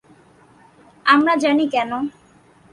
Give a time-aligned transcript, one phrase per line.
[1.05, 1.91] আমি জানি কেন।